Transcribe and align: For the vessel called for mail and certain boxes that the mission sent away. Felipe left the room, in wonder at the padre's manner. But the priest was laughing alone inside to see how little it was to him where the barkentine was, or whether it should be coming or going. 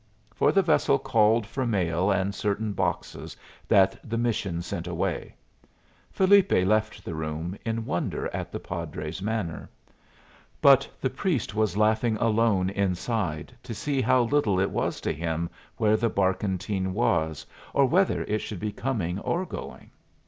For 0.33 0.51
the 0.51 0.63
vessel 0.63 0.97
called 0.97 1.45
for 1.45 1.63
mail 1.63 2.09
and 2.09 2.33
certain 2.33 2.73
boxes 2.73 3.37
that 3.67 3.99
the 4.03 4.17
mission 4.17 4.63
sent 4.63 4.87
away. 4.87 5.35
Felipe 6.09 6.51
left 6.51 7.05
the 7.05 7.13
room, 7.13 7.55
in 7.63 7.85
wonder 7.85 8.27
at 8.33 8.51
the 8.51 8.59
padre's 8.59 9.21
manner. 9.21 9.69
But 10.59 10.89
the 10.99 11.11
priest 11.11 11.53
was 11.53 11.77
laughing 11.77 12.15
alone 12.17 12.71
inside 12.71 13.53
to 13.61 13.75
see 13.75 14.01
how 14.01 14.23
little 14.23 14.59
it 14.59 14.71
was 14.71 15.01
to 15.01 15.11
him 15.13 15.51
where 15.77 15.95
the 15.97 16.09
barkentine 16.09 16.93
was, 16.95 17.45
or 17.71 17.85
whether 17.85 18.23
it 18.23 18.39
should 18.39 18.59
be 18.59 18.71
coming 18.71 19.19
or 19.19 19.45
going. 19.45 19.91